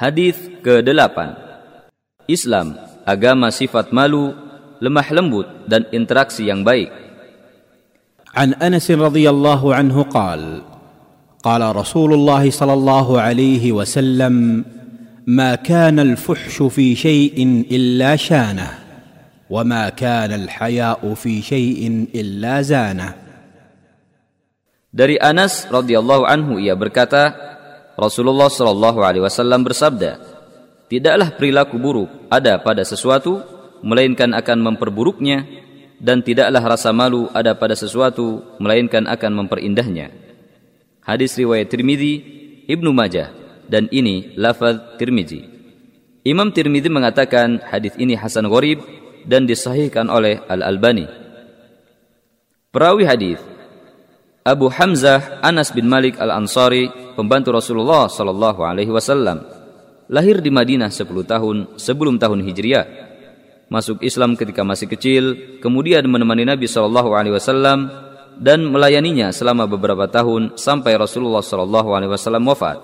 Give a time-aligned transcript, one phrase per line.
[0.00, 1.12] Hadis ke-8.
[2.24, 2.72] Islam,
[3.04, 4.32] agama sifat malu,
[4.80, 6.88] lemah lembut dan interaksi yang baik.
[8.30, 10.62] عن انس رضي الله عنه قال
[11.42, 14.64] قال رسول الله صلى الله عليه وسلم
[15.26, 18.70] ما كان الفحش في شيء الا شانه
[19.50, 23.10] وما كان الحياء في شيء الا زانه
[24.94, 27.49] Dari Anas radhiyallahu anhu ia berkata,
[28.00, 30.16] Rasulullah shallallahu alaihi wasallam bersabda,
[30.88, 33.44] "Tidaklah perilaku buruk ada pada sesuatu
[33.84, 35.44] melainkan akan memperburuknya
[36.00, 40.16] dan tidaklah rasa malu ada pada sesuatu melainkan akan memperindahnya."
[41.04, 42.24] Hadis riwayat Tirmizi,
[42.64, 43.36] Ibnu Majah
[43.68, 45.44] dan ini lafaz Tirmizi.
[46.24, 48.80] Imam Tirmizi mengatakan hadis ini hasan gharib
[49.28, 51.04] dan disahihkan oleh Al-Albani.
[52.72, 53.40] Perawi hadis
[54.50, 59.46] Abu Hamzah Anas bin Malik Al-Ansari, pembantu Rasulullah sallallahu alaihi wasallam,
[60.10, 62.86] lahir di Madinah 10 tahun sebelum tahun Hijriah.
[63.70, 65.24] Masuk Islam ketika masih kecil,
[65.62, 67.94] kemudian menemani Nabi sallallahu alaihi wasallam
[68.42, 72.82] dan melayaninya selama beberapa tahun sampai Rasulullah sallallahu alaihi wasallam wafat.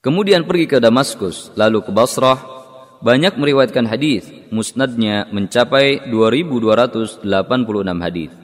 [0.00, 2.40] Kemudian pergi ke Damaskus, lalu ke Basrah,
[3.04, 7.20] banyak meriwayatkan hadis, musnadnya mencapai 2286
[8.00, 8.41] hadis.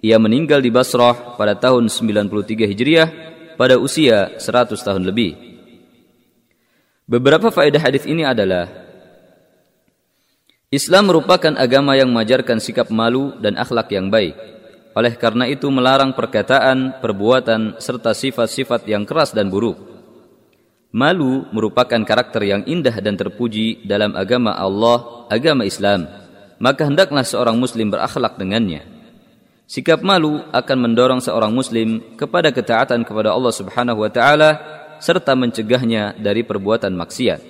[0.00, 3.08] Ia meninggal di Basrah pada tahun 93 Hijriah
[3.60, 5.36] pada usia 100 tahun lebih.
[7.04, 8.64] Beberapa faedah hadis ini adalah
[10.72, 14.38] Islam merupakan agama yang mengajarkan sikap malu dan akhlak yang baik.
[14.96, 19.76] Oleh karena itu melarang perkataan, perbuatan, serta sifat-sifat yang keras dan buruk.
[20.90, 26.06] Malu merupakan karakter yang indah dan terpuji dalam agama Allah, agama Islam.
[26.62, 28.99] Maka hendaklah seorang muslim berakhlak dengannya.
[29.70, 34.58] Sikap malu akan mendorong seorang muslim kepada ketaatan kepada Allah Subhanahu wa taala
[34.98, 37.49] serta mencegahnya dari perbuatan maksiat.